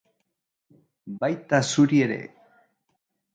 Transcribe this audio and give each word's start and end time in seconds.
Baita 1.19 1.59
zuri 1.75 2.01
ere! 2.07 2.19